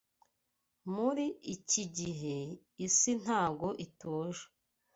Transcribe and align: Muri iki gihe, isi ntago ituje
Muri 0.95 1.25
iki 1.55 1.83
gihe, 1.97 2.37
isi 2.87 3.11
ntago 3.21 3.67
ituje 3.85 4.43